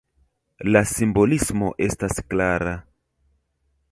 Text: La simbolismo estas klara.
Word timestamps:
La 0.75 0.81
simbolismo 0.91 1.69
estas 1.87 2.19
klara. 2.33 2.75